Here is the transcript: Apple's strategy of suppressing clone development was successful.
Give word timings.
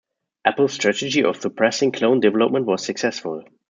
Apple's 0.45 0.73
strategy 0.73 1.23
of 1.23 1.39
suppressing 1.39 1.91
clone 1.91 2.19
development 2.21 2.65
was 2.65 2.83
successful. 2.83 3.43